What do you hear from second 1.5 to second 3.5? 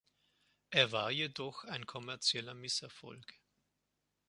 ein kommerzieller Misserfolg.